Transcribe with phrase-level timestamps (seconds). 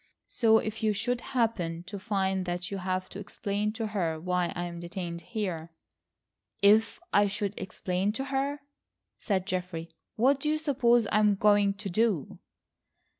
[0.29, 4.47] So, if you should happen to find that you have to explain to her why
[4.55, 5.69] I am detained here—"
[6.59, 8.61] "If I should explain to her,"
[9.19, 9.91] said Geoffrey.
[10.15, 12.39] "What do you suppose I am going to do?"